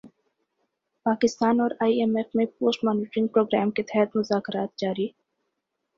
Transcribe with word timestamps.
پاکستان 1.05 1.59
اور 1.59 1.71
I 1.79 1.99
M 1.99 2.15
F 2.17 2.35
میں 2.35 2.45
post 2.57 2.83
monitoring 2.83 3.27
programme 3.27 3.71
کے 3.71 3.83
تحت 3.83 4.15
مذاکرات 4.15 4.77
جاری 4.77 5.07